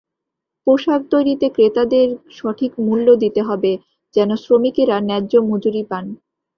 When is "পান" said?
5.83-6.05